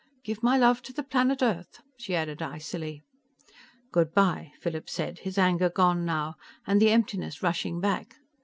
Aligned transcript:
"Give 0.23 0.41
my 0.41 0.57
love 0.57 0.81
to 0.89 0.93
the 0.93 1.03
planet 1.03 1.43
Earth," 1.43 1.79
she 1.95 2.15
added 2.15 2.41
icily. 2.41 3.03
"Good 3.91 4.15
by," 4.15 4.51
Philip 4.59 4.89
said, 4.89 5.19
his 5.19 5.37
anger 5.37 5.69
gone 5.69 6.05
now, 6.05 6.37
and 6.65 6.81
the 6.81 6.89
emptiness 6.89 7.43
rushing 7.43 7.79
back. 7.79 8.15